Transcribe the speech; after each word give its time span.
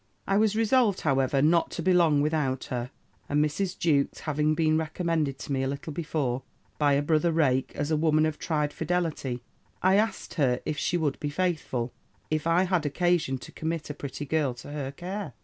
"I 0.25 0.35
was 0.35 0.55
resolved, 0.55 1.01
however, 1.01 1.43
not 1.43 1.69
to 1.73 1.83
be 1.83 1.93
long 1.93 2.21
without 2.21 2.63
her; 2.71 2.89
and 3.29 3.45
Mrs. 3.45 3.77
Jewkes 3.77 4.21
having 4.21 4.55
been 4.55 4.75
recommended 4.75 5.37
to 5.37 5.51
me 5.51 5.61
a 5.61 5.67
little 5.67 5.93
before, 5.93 6.41
by 6.79 6.93
a 6.93 7.03
brother 7.03 7.31
rake, 7.31 7.71
as 7.75 7.91
a 7.91 7.95
woman 7.97 8.25
of 8.25 8.39
tried 8.39 8.73
fidelity, 8.73 9.43
I 9.83 9.97
asked 9.97 10.33
her 10.33 10.59
if 10.65 10.79
she 10.79 10.97
would 10.97 11.19
be 11.19 11.29
faithful, 11.29 11.93
if 12.31 12.47
I 12.47 12.63
had 12.63 12.83
occasion 12.87 13.37
to 13.37 13.51
commit 13.51 13.91
a 13.91 13.93
pretty 13.93 14.25
girl 14.25 14.55
to 14.55 14.71
her 14.71 14.91
care? 14.91 15.33